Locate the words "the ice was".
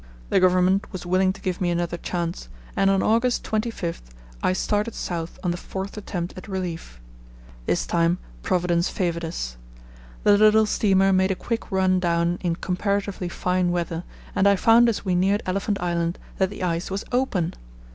16.49-17.05